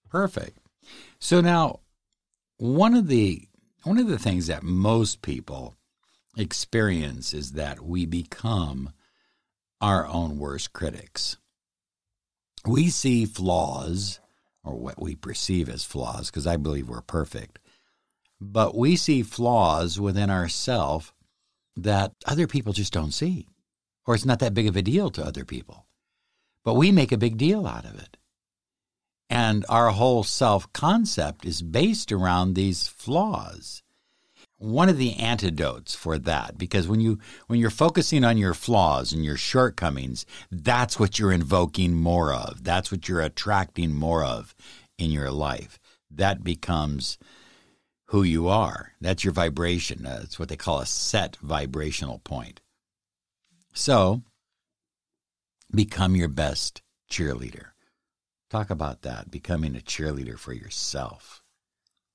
Perfect. 0.08 0.58
So 1.18 1.40
now, 1.40 1.80
one 2.56 2.94
of 2.94 3.08
the 3.08 3.46
one 3.84 3.98
of 3.98 4.08
the 4.08 4.18
things 4.18 4.46
that 4.46 4.62
most 4.62 5.22
people 5.22 5.76
experience 6.36 7.34
is 7.34 7.52
that 7.52 7.80
we 7.80 8.06
become 8.06 8.92
our 9.80 10.06
own 10.06 10.38
worst 10.38 10.72
critics 10.72 11.36
we 12.66 12.90
see 12.90 13.24
flaws, 13.24 14.20
or 14.62 14.74
what 14.74 15.00
we 15.00 15.14
perceive 15.14 15.68
as 15.68 15.84
flaws, 15.84 16.30
because 16.30 16.46
I 16.46 16.56
believe 16.56 16.88
we're 16.88 17.00
perfect, 17.00 17.58
but 18.40 18.76
we 18.76 18.96
see 18.96 19.22
flaws 19.22 19.98
within 19.98 20.30
ourselves 20.30 21.12
that 21.76 22.12
other 22.26 22.46
people 22.46 22.72
just 22.72 22.92
don't 22.92 23.12
see, 23.12 23.46
or 24.06 24.14
it's 24.14 24.26
not 24.26 24.40
that 24.40 24.54
big 24.54 24.66
of 24.66 24.76
a 24.76 24.82
deal 24.82 25.10
to 25.10 25.24
other 25.24 25.44
people. 25.44 25.86
But 26.64 26.74
we 26.74 26.92
make 26.92 27.12
a 27.12 27.18
big 27.18 27.36
deal 27.36 27.66
out 27.66 27.84
of 27.84 27.98
it. 27.98 28.16
And 29.28 29.64
our 29.68 29.90
whole 29.90 30.24
self 30.24 30.72
concept 30.72 31.44
is 31.44 31.62
based 31.62 32.10
around 32.10 32.54
these 32.54 32.88
flaws. 32.88 33.82
One 34.58 34.90
of 34.90 34.98
the 34.98 35.14
antidotes 35.14 35.94
for 35.94 36.18
that 36.18 36.58
because 36.58 36.86
when 36.86 37.00
you 37.00 37.18
when 37.46 37.58
you're 37.58 37.70
focusing 37.70 38.24
on 38.24 38.36
your 38.36 38.52
flaws 38.52 39.12
and 39.12 39.24
your 39.24 39.38
shortcomings 39.38 40.26
that's 40.50 40.98
what 40.98 41.18
you're 41.18 41.32
invoking 41.32 41.94
more 41.94 42.34
of. 42.34 42.62
That's 42.62 42.92
what 42.92 43.08
you're 43.08 43.22
attracting 43.22 43.94
more 43.94 44.22
of 44.22 44.54
in 44.98 45.10
your 45.10 45.30
life. 45.30 45.78
That 46.10 46.44
becomes 46.44 47.16
who 48.06 48.22
you 48.22 48.48
are. 48.48 48.92
That's 49.00 49.24
your 49.24 49.32
vibration. 49.32 50.02
That's 50.02 50.38
what 50.38 50.48
they 50.48 50.56
call 50.56 50.80
a 50.80 50.86
set 50.86 51.36
vibrational 51.36 52.18
point. 52.18 52.60
So 53.72 54.22
become 55.74 56.16
your 56.16 56.28
best 56.28 56.82
cheerleader 57.10 57.68
talk 58.50 58.70
about 58.70 59.02
that 59.02 59.30
becoming 59.30 59.76
a 59.76 59.80
cheerleader 59.80 60.38
for 60.38 60.52
yourself 60.52 61.42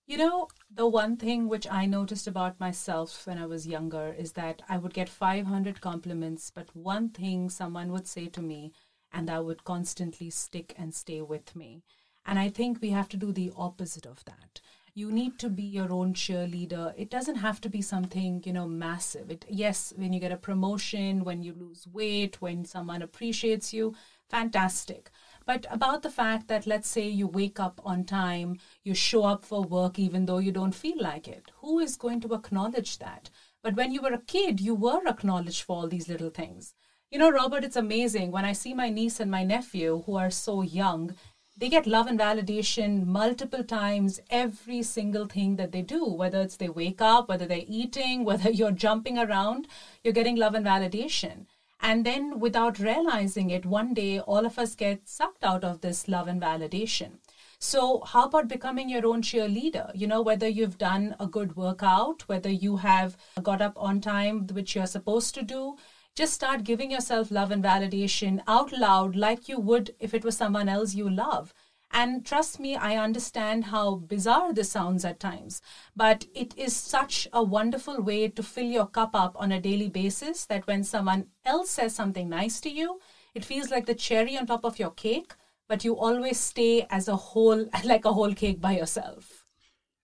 you 0.07 0.17
know, 0.19 0.49
the 0.69 0.85
one 0.85 1.17
thing 1.17 1.47
which 1.47 1.67
I 1.67 1.87
noticed 1.87 2.27
about 2.27 2.59
myself 2.59 3.25
when 3.25 3.39
I 3.39 3.47
was 3.47 3.65
younger 3.65 4.13
is 4.15 4.33
that 4.33 4.61
I 4.69 4.77
would 4.77 4.93
get 4.93 5.09
500 5.09 5.81
compliments, 5.81 6.51
but 6.53 6.75
one 6.75 7.09
thing 7.09 7.49
someone 7.49 7.91
would 7.91 8.05
say 8.07 8.27
to 8.27 8.41
me, 8.41 8.71
and 9.11 9.27
that 9.27 9.43
would 9.45 9.63
constantly 9.63 10.29
stick 10.29 10.75
and 10.77 10.93
stay 10.93 11.21
with 11.21 11.55
me. 11.55 11.81
And 12.23 12.37
I 12.37 12.49
think 12.49 12.81
we 12.81 12.91
have 12.91 13.09
to 13.09 13.17
do 13.17 13.31
the 13.31 13.51
opposite 13.57 14.05
of 14.05 14.23
that. 14.25 14.61
You 14.95 15.11
need 15.11 15.37
to 15.39 15.49
be 15.49 15.63
your 15.63 15.91
own 15.91 16.13
cheerleader. 16.13 16.93
It 16.97 17.09
doesn't 17.09 17.35
have 17.35 17.61
to 17.61 17.69
be 17.69 17.81
something, 17.81 18.41
you 18.45 18.53
know, 18.53 18.67
massive. 18.67 19.29
It, 19.29 19.45
yes, 19.49 19.93
when 19.95 20.13
you 20.13 20.19
get 20.19 20.31
a 20.31 20.37
promotion, 20.37 21.23
when 21.23 21.43
you 21.43 21.53
lose 21.53 21.85
weight, 21.85 22.41
when 22.41 22.65
someone 22.65 23.01
appreciates 23.01 23.73
you, 23.73 23.93
fantastic 24.29 25.11
but 25.45 25.67
about 25.69 26.01
the 26.01 26.09
fact 26.09 26.47
that 26.47 26.65
let's 26.65 26.87
say 26.87 27.07
you 27.07 27.27
wake 27.27 27.59
up 27.59 27.79
on 27.85 28.03
time, 28.03 28.57
you 28.83 28.95
show 28.95 29.25
up 29.25 29.45
for 29.45 29.61
work 29.61 29.99
even 29.99 30.25
though 30.25 30.39
you 30.39 30.51
don't 30.51 30.73
feel 30.73 30.99
like 30.99 31.27
it. 31.27 31.51
Who 31.57 31.79
is 31.79 31.95
going 31.95 32.21
to 32.21 32.33
acknowledge 32.33 32.97
that? 32.97 33.29
But 33.61 33.75
when 33.75 33.91
you 33.91 34.01
were 34.01 34.13
a 34.13 34.21
kid, 34.21 34.59
you 34.59 34.73
were 34.73 35.07
acknowledged 35.07 35.61
for 35.61 35.75
all 35.75 35.87
these 35.87 36.09
little 36.09 36.31
things. 36.31 36.73
You 37.11 37.19
know, 37.19 37.29
Robert, 37.29 37.63
it's 37.63 37.75
amazing 37.75 38.31
when 38.31 38.43
I 38.43 38.53
see 38.53 38.73
my 38.73 38.89
niece 38.89 39.19
and 39.19 39.29
my 39.29 39.43
nephew 39.43 40.01
who 40.05 40.15
are 40.15 40.31
so 40.31 40.63
young. 40.63 41.15
They 41.57 41.69
get 41.69 41.87
love 41.87 42.07
and 42.07 42.19
validation 42.19 43.05
multiple 43.05 43.63
times 43.63 44.19
every 44.29 44.81
single 44.81 45.25
thing 45.25 45.55
that 45.55 45.71
they 45.71 45.81
do, 45.81 46.03
whether 46.03 46.41
it's 46.41 46.57
they 46.57 46.67
wake 46.67 47.01
up, 47.01 47.29
whether 47.29 47.45
they're 47.45 47.63
eating, 47.65 48.25
whether 48.25 48.49
you're 48.49 48.71
jumping 48.71 49.17
around, 49.17 49.67
you're 50.03 50.13
getting 50.13 50.35
love 50.35 50.53
and 50.53 50.65
validation. 50.65 51.45
And 51.79 52.05
then, 52.05 52.39
without 52.39 52.79
realizing 52.79 53.51
it, 53.51 53.65
one 53.65 53.93
day 53.93 54.19
all 54.19 54.45
of 54.45 54.57
us 54.59 54.75
get 54.75 55.07
sucked 55.07 55.43
out 55.43 55.63
of 55.63 55.81
this 55.81 56.07
love 56.07 56.27
and 56.27 56.41
validation. 56.41 57.19
So, 57.59 58.01
how 58.05 58.23
about 58.25 58.47
becoming 58.49 58.89
your 58.89 59.05
own 59.05 59.21
cheerleader? 59.21 59.91
You 59.93 60.07
know, 60.07 60.21
whether 60.21 60.47
you've 60.47 60.77
done 60.77 61.15
a 61.19 61.27
good 61.27 61.55
workout, 61.55 62.23
whether 62.27 62.49
you 62.49 62.77
have 62.77 63.15
got 63.41 63.61
up 63.61 63.73
on 63.77 64.01
time, 64.01 64.47
which 64.47 64.75
you're 64.75 64.85
supposed 64.85 65.33
to 65.35 65.41
do, 65.41 65.75
just 66.15 66.33
start 66.33 66.63
giving 66.63 66.91
yourself 66.91 67.29
love 67.29 67.51
and 67.51 67.63
validation 67.63 68.41
out 68.47 68.71
loud, 68.71 69.15
like 69.15 69.49
you 69.49 69.59
would 69.59 69.93
if 69.99 70.13
it 70.13 70.23
was 70.23 70.37
someone 70.37 70.69
else 70.69 70.95
you 70.95 71.09
love. 71.09 71.53
And 71.91 72.25
trust 72.25 72.59
me, 72.59 72.75
I 72.75 72.97
understand 72.97 73.65
how 73.65 73.95
bizarre 73.95 74.53
this 74.53 74.71
sounds 74.71 75.05
at 75.05 75.19
times, 75.19 75.61
but 75.95 76.25
it 76.33 76.53
is 76.57 76.75
such 76.75 77.27
a 77.31 77.43
wonderful 77.43 78.01
way 78.01 78.27
to 78.29 78.43
fill 78.43 78.65
your 78.65 78.87
cup 78.87 79.11
up 79.13 79.35
on 79.37 79.51
a 79.51 79.61
daily 79.61 79.89
basis 79.89 80.45
that 80.45 80.67
when 80.67 80.83
someone 80.83 81.27
else 81.45 81.69
says 81.69 81.93
something 81.93 82.29
nice 82.29 82.59
to 82.61 82.69
you, 82.69 82.99
it 83.33 83.45
feels 83.45 83.69
like 83.69 83.85
the 83.85 83.93
cherry 83.93 84.37
on 84.37 84.47
top 84.47 84.65
of 84.65 84.79
your 84.79 84.91
cake, 84.91 85.33
but 85.67 85.83
you 85.83 85.97
always 85.97 86.39
stay 86.39 86.87
as 86.89 87.07
a 87.07 87.15
whole, 87.15 87.65
like 87.83 88.05
a 88.05 88.13
whole 88.13 88.33
cake 88.33 88.61
by 88.61 88.77
yourself. 88.77 89.45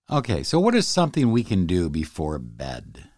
Okay, 0.10 0.44
so 0.44 0.60
what 0.60 0.76
is 0.76 0.88
something 0.88 1.32
we 1.32 1.44
can 1.44 1.66
do 1.66 1.90
before 1.90 2.38
bed? 2.38 3.11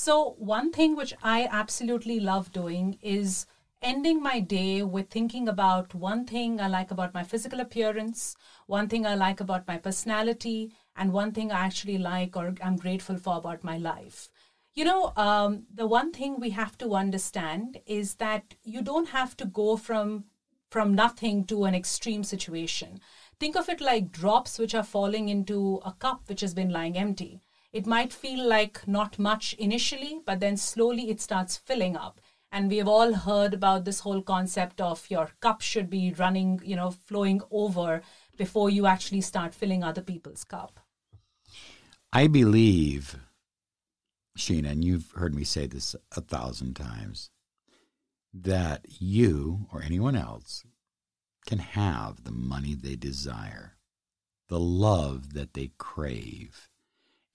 So, 0.00 0.36
one 0.38 0.70
thing 0.70 0.94
which 0.94 1.12
I 1.24 1.48
absolutely 1.50 2.20
love 2.20 2.52
doing 2.52 2.98
is 3.02 3.46
ending 3.82 4.22
my 4.22 4.38
day 4.38 4.84
with 4.84 5.10
thinking 5.10 5.48
about 5.48 5.92
one 5.92 6.24
thing 6.24 6.60
I 6.60 6.68
like 6.68 6.92
about 6.92 7.12
my 7.12 7.24
physical 7.24 7.58
appearance, 7.58 8.36
one 8.68 8.88
thing 8.88 9.04
I 9.04 9.16
like 9.16 9.40
about 9.40 9.66
my 9.66 9.76
personality, 9.76 10.72
and 10.94 11.12
one 11.12 11.32
thing 11.32 11.50
I 11.50 11.58
actually 11.58 11.98
like 11.98 12.36
or 12.36 12.54
I'm 12.62 12.76
grateful 12.76 13.16
for 13.18 13.38
about 13.38 13.64
my 13.64 13.76
life. 13.76 14.28
You 14.72 14.84
know, 14.84 15.12
um, 15.16 15.64
the 15.74 15.88
one 15.88 16.12
thing 16.12 16.38
we 16.38 16.50
have 16.50 16.78
to 16.78 16.94
understand 16.94 17.80
is 17.84 18.14
that 18.14 18.54
you 18.62 18.82
don't 18.82 19.08
have 19.08 19.36
to 19.38 19.46
go 19.46 19.76
from 19.76 20.26
from 20.70 20.94
nothing 20.94 21.44
to 21.46 21.64
an 21.64 21.74
extreme 21.74 22.22
situation. 22.22 23.00
Think 23.40 23.56
of 23.56 23.68
it 23.68 23.80
like 23.80 24.12
drops 24.12 24.60
which 24.60 24.76
are 24.76 24.84
falling 24.84 25.28
into 25.28 25.80
a 25.84 25.90
cup 25.90 26.28
which 26.28 26.42
has 26.42 26.54
been 26.54 26.70
lying 26.70 26.96
empty. 26.96 27.40
It 27.72 27.86
might 27.86 28.12
feel 28.12 28.48
like 28.48 28.88
not 28.88 29.18
much 29.18 29.52
initially, 29.54 30.20
but 30.24 30.40
then 30.40 30.56
slowly 30.56 31.10
it 31.10 31.20
starts 31.20 31.56
filling 31.56 31.96
up. 31.96 32.20
And 32.50 32.70
we 32.70 32.78
have 32.78 32.88
all 32.88 33.12
heard 33.12 33.52
about 33.52 33.84
this 33.84 34.00
whole 34.00 34.22
concept 34.22 34.80
of 34.80 35.10
your 35.10 35.32
cup 35.40 35.60
should 35.60 35.90
be 35.90 36.14
running, 36.14 36.62
you 36.64 36.76
know, 36.76 36.90
flowing 36.90 37.42
over 37.50 38.00
before 38.38 38.70
you 38.70 38.86
actually 38.86 39.20
start 39.20 39.54
filling 39.54 39.84
other 39.84 40.00
people's 40.00 40.44
cup. 40.44 40.80
I 42.10 42.26
believe, 42.26 43.18
Sheena, 44.38 44.70
and 44.70 44.82
you've 44.82 45.10
heard 45.10 45.34
me 45.34 45.44
say 45.44 45.66
this 45.66 45.94
a 46.16 46.22
thousand 46.22 46.74
times, 46.74 47.28
that 48.32 48.86
you 48.98 49.66
or 49.70 49.82
anyone 49.82 50.16
else 50.16 50.64
can 51.44 51.58
have 51.58 52.24
the 52.24 52.32
money 52.32 52.74
they 52.74 52.96
desire, 52.96 53.76
the 54.48 54.60
love 54.60 55.34
that 55.34 55.52
they 55.52 55.72
crave, 55.76 56.70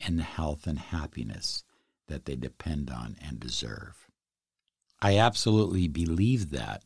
and 0.05 0.19
the 0.19 0.23
health 0.23 0.67
and 0.67 0.79
happiness 0.79 1.63
that 2.07 2.25
they 2.25 2.35
depend 2.35 2.89
on 2.89 3.15
and 3.25 3.39
deserve. 3.39 4.07
I 5.01 5.17
absolutely 5.17 5.87
believe 5.87 6.51
that 6.51 6.83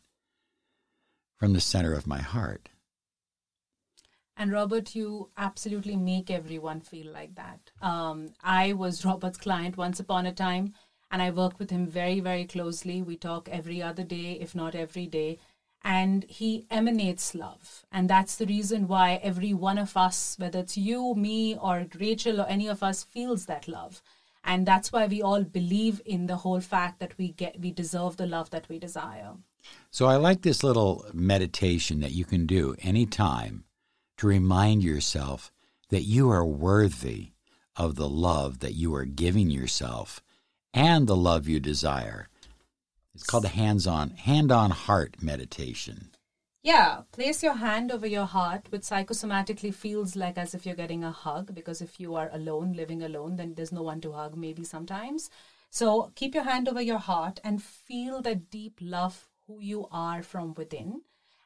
from 1.37 1.53
the 1.53 1.61
center 1.61 1.93
of 1.93 2.07
my 2.07 2.19
heart. 2.19 2.69
And 4.35 4.51
Robert, 4.51 4.95
you 4.95 5.29
absolutely 5.37 5.95
make 5.95 6.29
everyone 6.29 6.81
feel 6.81 7.11
like 7.11 7.35
that. 7.35 7.71
Um, 7.81 8.33
I 8.43 8.73
was 8.73 9.03
Robert's 9.03 9.37
client 9.37 9.77
once 9.77 9.99
upon 9.99 10.27
a 10.27 10.31
time, 10.31 10.73
and 11.09 11.21
I 11.21 11.31
work 11.31 11.59
with 11.59 11.71
him 11.71 11.87
very, 11.87 12.19
very 12.19 12.45
closely. 12.45 13.01
We 13.01 13.17
talk 13.17 13.49
every 13.49 13.81
other 13.81 14.03
day, 14.03 14.33
if 14.33 14.53
not 14.53 14.75
every 14.75 15.07
day. 15.07 15.39
And 15.89 16.25
he 16.27 16.65
emanates 16.69 17.33
love. 17.33 17.85
And 17.93 18.09
that's 18.09 18.35
the 18.35 18.45
reason 18.45 18.89
why 18.89 19.21
every 19.23 19.53
one 19.53 19.77
of 19.77 19.95
us, 19.95 20.35
whether 20.37 20.59
it's 20.59 20.75
you, 20.75 21.15
me, 21.15 21.55
or 21.55 21.87
Rachel, 21.97 22.41
or 22.41 22.47
any 22.47 22.67
of 22.67 22.83
us, 22.83 23.05
feels 23.05 23.45
that 23.45 23.69
love. 23.69 24.01
And 24.43 24.65
that's 24.65 24.91
why 24.91 25.07
we 25.07 25.21
all 25.21 25.43
believe 25.43 26.01
in 26.05 26.27
the 26.27 26.35
whole 26.37 26.59
fact 26.59 26.99
that 26.99 27.17
we 27.17 27.29
get 27.31 27.61
we 27.61 27.71
deserve 27.71 28.17
the 28.17 28.25
love 28.25 28.49
that 28.49 28.67
we 28.67 28.79
desire. 28.79 29.35
So 29.89 30.07
I 30.07 30.17
like 30.17 30.41
this 30.41 30.61
little 30.61 31.05
meditation 31.13 32.01
that 32.01 32.11
you 32.11 32.25
can 32.25 32.45
do 32.45 32.75
anytime 32.81 33.63
to 34.17 34.27
remind 34.27 34.83
yourself 34.83 35.51
that 35.89 36.03
you 36.03 36.29
are 36.29 36.45
worthy 36.45 37.31
of 37.77 37.95
the 37.95 38.09
love 38.09 38.59
that 38.59 38.73
you 38.73 38.93
are 38.95 39.05
giving 39.05 39.49
yourself 39.49 40.21
and 40.73 41.07
the 41.07 41.15
love 41.15 41.47
you 41.47 41.59
desire. 41.61 42.27
It's 43.17 43.25
called 43.25 43.45
the 43.45 43.49
hands-on 43.49 44.11
hand-on 44.11 44.69
heart 44.69 45.23
meditation. 45.23 46.11
Yeah, 46.61 47.01
place 47.11 47.41
your 47.41 47.55
hand 47.55 47.91
over 47.91 48.05
your 48.05 48.27
heart, 48.27 48.67
which 48.69 48.83
psychosomatically 48.83 49.73
feels 49.73 50.15
like 50.15 50.37
as 50.37 50.53
if 50.53 50.67
you're 50.67 50.75
getting 50.75 51.03
a 51.03 51.09
hug 51.09 51.55
because 51.55 51.81
if 51.81 51.99
you 51.99 52.13
are 52.13 52.29
alone, 52.31 52.73
living 52.73 53.01
alone, 53.01 53.37
then 53.37 53.55
there's 53.55 53.71
no 53.71 53.81
one 53.81 54.01
to 54.01 54.11
hug 54.11 54.37
maybe 54.37 54.63
sometimes. 54.63 55.31
So 55.71 56.11
keep 56.13 56.35
your 56.35 56.43
hand 56.43 56.69
over 56.69 56.79
your 56.79 56.99
heart 56.99 57.39
and 57.43 57.63
feel 57.63 58.21
that 58.21 58.51
deep 58.51 58.77
love 58.79 59.27
who 59.47 59.61
you 59.61 59.87
are 59.91 60.21
from 60.21 60.53
within 60.53 61.01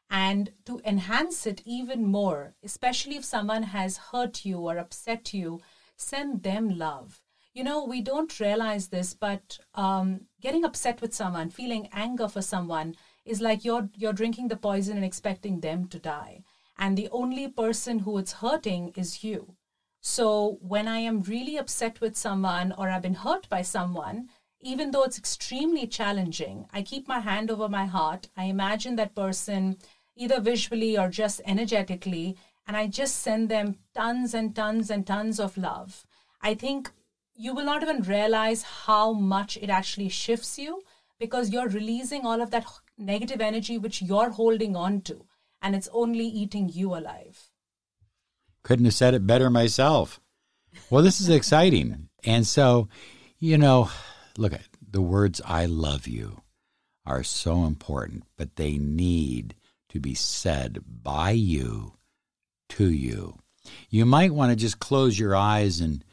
and 0.09 0.51
to 0.65 0.81
enhance 0.83 1.47
it 1.47 1.61
even 1.63 2.05
more, 2.05 2.53
especially 2.65 3.15
if 3.15 3.23
someone 3.23 3.63
has 3.63 4.11
hurt 4.11 4.43
you 4.43 4.59
or 4.59 4.77
upset 4.77 5.33
you, 5.33 5.61
send 5.95 6.43
them 6.43 6.77
love. 6.77 7.21
You 7.53 7.65
know, 7.65 7.83
we 7.83 8.01
don't 8.01 8.39
realize 8.39 8.87
this, 8.87 9.13
but 9.13 9.59
um, 9.75 10.21
getting 10.41 10.63
upset 10.63 11.01
with 11.01 11.13
someone, 11.13 11.49
feeling 11.49 11.89
anger 11.91 12.29
for 12.29 12.41
someone, 12.41 12.95
is 13.25 13.41
like 13.41 13.65
you're 13.65 13.89
you're 13.95 14.13
drinking 14.13 14.47
the 14.47 14.55
poison 14.55 14.95
and 14.95 15.05
expecting 15.05 15.59
them 15.59 15.87
to 15.89 15.99
die. 15.99 16.43
And 16.77 16.97
the 16.97 17.09
only 17.11 17.47
person 17.49 17.99
who 17.99 18.17
it's 18.17 18.33
hurting 18.33 18.93
is 18.95 19.23
you. 19.23 19.55
So 19.99 20.57
when 20.61 20.87
I 20.87 20.99
am 20.99 21.21
really 21.21 21.57
upset 21.57 22.01
with 22.01 22.17
someone 22.17 22.73
or 22.77 22.89
I've 22.89 23.03
been 23.03 23.13
hurt 23.13 23.47
by 23.49 23.61
someone, 23.61 24.29
even 24.61 24.91
though 24.91 25.03
it's 25.03 25.19
extremely 25.19 25.85
challenging, 25.85 26.67
I 26.73 26.81
keep 26.81 27.07
my 27.07 27.19
hand 27.19 27.51
over 27.51 27.67
my 27.67 27.85
heart. 27.85 28.29
I 28.37 28.45
imagine 28.45 28.95
that 28.95 29.13
person 29.13 29.77
either 30.15 30.39
visually 30.39 30.97
or 30.97 31.09
just 31.09 31.41
energetically, 31.45 32.37
and 32.65 32.77
I 32.77 32.87
just 32.87 33.17
send 33.17 33.49
them 33.49 33.77
tons 33.93 34.33
and 34.33 34.55
tons 34.55 34.89
and 34.89 35.05
tons 35.05 35.39
of 35.39 35.57
love. 35.57 36.05
I 36.41 36.55
think 36.55 36.91
you 37.35 37.53
will 37.53 37.65
not 37.65 37.81
even 37.81 38.01
realize 38.01 38.63
how 38.63 39.13
much 39.13 39.57
it 39.57 39.69
actually 39.69 40.09
shifts 40.09 40.57
you 40.59 40.83
because 41.19 41.51
you're 41.51 41.69
releasing 41.69 42.25
all 42.25 42.41
of 42.41 42.51
that 42.51 42.65
negative 42.97 43.41
energy 43.41 43.77
which 43.77 44.01
you're 44.01 44.31
holding 44.31 44.75
on 44.75 45.01
to, 45.01 45.25
and 45.61 45.75
it's 45.75 45.89
only 45.93 46.25
eating 46.25 46.69
you 46.69 46.95
alive. 46.95 47.49
Couldn't 48.63 48.85
have 48.85 48.93
said 48.93 49.13
it 49.13 49.25
better 49.27 49.49
myself. 49.49 50.19
Well, 50.89 51.03
this 51.03 51.19
is 51.19 51.29
exciting. 51.39 52.09
And 52.23 52.45
so, 52.45 52.89
you 53.39 53.57
know, 53.57 53.89
look 54.37 54.53
at 54.53 54.67
the 54.89 55.01
words 55.01 55.41
I 55.45 55.65
love 55.65 56.07
you 56.07 56.41
are 57.05 57.23
so 57.23 57.65
important, 57.65 58.23
but 58.37 58.55
they 58.55 58.77
need 58.77 59.55
to 59.89 59.99
be 59.99 60.13
said 60.13 60.79
by 60.85 61.31
you 61.31 61.93
to 62.69 62.89
you. 62.89 63.37
You 63.89 64.05
might 64.05 64.33
want 64.33 64.51
to 64.51 64.55
just 64.55 64.79
close 64.79 65.19
your 65.19 65.35
eyes 65.35 65.81
and 65.81 66.03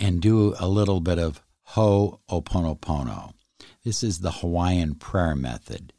and 0.00 0.20
do 0.20 0.54
a 0.58 0.66
little 0.66 1.00
bit 1.00 1.18
of 1.18 1.42
Ho'oponopono. 1.74 3.34
This 3.84 4.02
is 4.02 4.18
the 4.18 4.32
Hawaiian 4.32 4.94
prayer 4.94 5.36
method. 5.36 5.92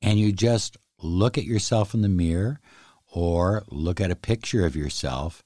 And 0.00 0.18
you 0.18 0.32
just 0.32 0.76
look 1.02 1.36
at 1.36 1.44
yourself 1.44 1.92
in 1.92 2.02
the 2.02 2.08
mirror 2.08 2.60
or 3.12 3.64
look 3.68 4.00
at 4.00 4.10
a 4.10 4.16
picture 4.16 4.64
of 4.64 4.76
yourself 4.76 5.42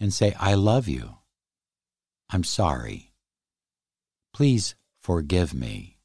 and 0.00 0.12
say, 0.12 0.34
I 0.38 0.54
love 0.54 0.88
you. 0.88 1.16
I'm 2.30 2.44
sorry. 2.44 3.12
Please 4.32 4.74
forgive 5.00 5.54
me. 5.54 5.98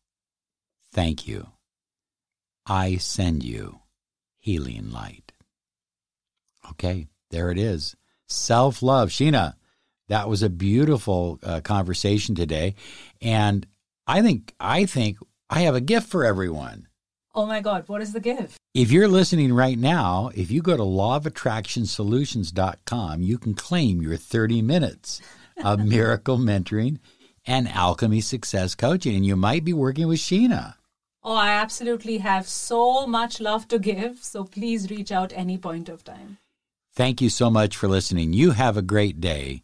Thank 0.92 1.28
you. 1.28 1.48
I 2.66 2.98
send 2.98 3.44
you 3.44 3.80
healing 4.40 4.92
light. 4.92 5.32
Okay, 6.72 7.08
there 7.30 7.52
it 7.52 7.58
is. 7.58 7.96
Self 8.28 8.82
love. 8.82 9.10
Sheena, 9.10 9.56
that 10.10 10.30
was 10.30 10.44
a 10.44 10.50
beautiful 10.50 11.40
uh, 11.44 11.62
conversation 11.62 12.36
today. 12.36 12.76
And 13.22 13.66
I 14.06 14.22
think, 14.22 14.54
I 14.60 14.86
think 14.86 15.18
I 15.50 15.62
have 15.62 15.76
a 15.76 15.82
gift 15.82 16.10
for 16.10 16.26
everyone. 16.26 16.88
Oh 17.36 17.46
my 17.46 17.62
God, 17.62 17.88
what 17.88 18.02
is 18.02 18.12
the 18.14 18.20
gift? 18.20 18.58
If 18.74 18.92
you're 18.92 19.08
listening 19.08 19.54
right 19.54 19.78
now, 19.78 20.32
if 20.36 20.50
you 20.52 20.62
go 20.62 20.76
to 20.78 20.84
lawofattractionsolutions.com, 20.84 23.22
you 23.22 23.38
can 23.38 23.54
claim 23.56 24.02
your 24.02 24.18
30 24.18 24.62
minutes 24.62 25.22
of 25.64 25.80
miracle 25.86 26.38
mentoring 26.38 27.00
and 27.46 27.68
alchemy 27.68 28.22
success 28.22 28.74
coaching. 28.76 29.16
And 29.16 29.26
you 29.26 29.36
might 29.36 29.64
be 29.64 29.74
working 29.74 30.08
with 30.08 30.20
Sheena. 30.20 30.76
Oh, 31.24 31.36
I 31.36 31.52
absolutely 31.52 32.20
have 32.20 32.48
so 32.48 33.08
much 33.08 33.40
love 33.40 33.68
to 33.70 33.80
give. 33.80 34.24
So 34.24 34.44
please 34.44 34.92
reach 34.92 35.12
out 35.12 35.34
any 35.36 35.58
point 35.58 35.90
of 35.90 36.04
time. 36.04 36.38
Thank 36.94 37.22
you 37.22 37.30
so 37.30 37.50
much 37.50 37.76
for 37.76 37.88
listening. 37.88 38.34
You 38.34 38.52
have 38.52 38.78
a 38.78 38.84
great 38.84 39.20
day 39.20 39.64